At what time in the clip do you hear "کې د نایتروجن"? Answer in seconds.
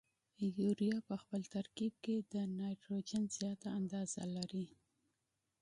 2.03-3.23